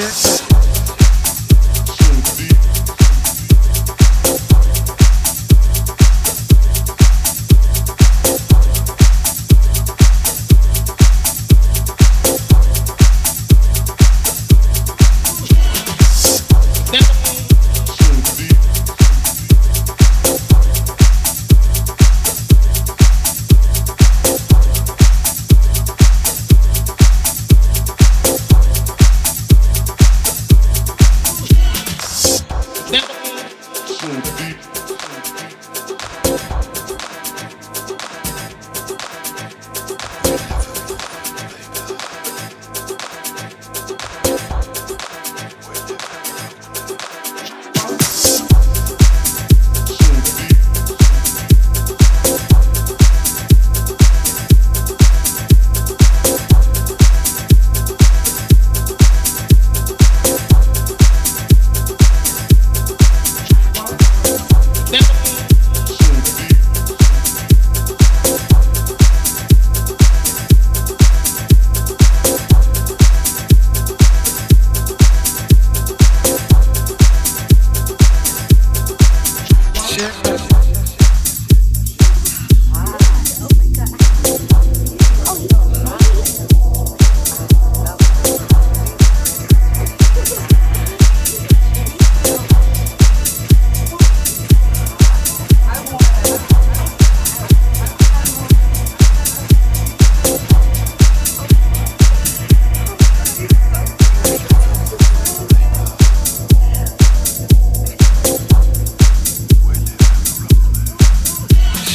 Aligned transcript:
shit. 0.00 0.47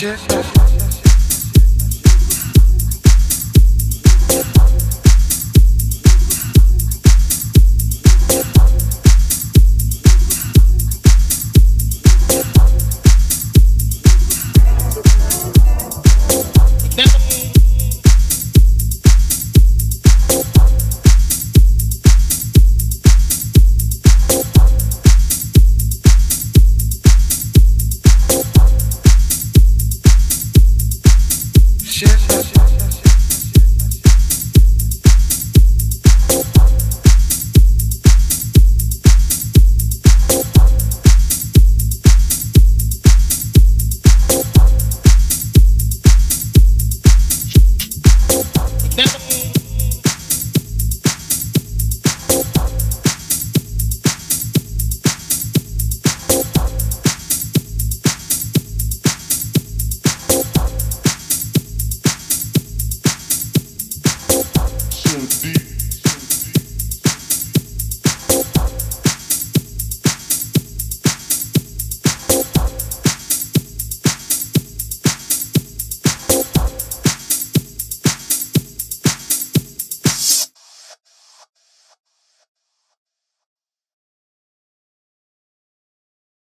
shit. 0.03 0.62